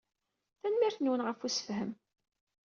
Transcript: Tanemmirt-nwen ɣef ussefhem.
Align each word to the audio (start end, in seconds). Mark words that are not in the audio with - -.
Tanemmirt-nwen 0.59 1.25
ɣef 1.27 1.39
ussefhem. 1.47 1.91